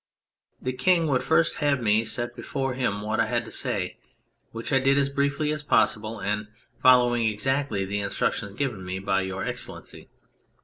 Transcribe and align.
The 0.59 0.73
King 0.73 1.05
would 1.09 1.21
first 1.21 1.57
have 1.57 1.79
me 1.79 2.05
set 2.05 2.35
before 2.35 2.73
him 2.73 3.01
what 3.03 3.19
I 3.19 3.27
had 3.27 3.45
to 3.45 3.51
say, 3.51 3.97
which 4.51 4.73
I 4.73 4.79
did 4.79 4.97
as 4.97 5.09
briefly 5.09 5.51
as 5.51 5.61
possible, 5.61 6.19
and 6.19 6.47
following 6.79 7.27
exactly 7.27 7.85
the 7.85 7.99
instructions 7.99 8.55
given 8.55 8.83
me 8.83 8.97
by 8.97 9.21
Your 9.21 9.43
Excellency. 9.45 10.09